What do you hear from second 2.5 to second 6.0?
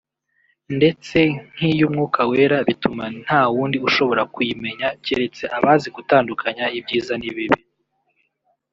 bituma nta wundi ushobora kuyimenya keretse abazi